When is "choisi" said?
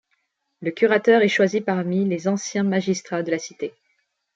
1.27-1.61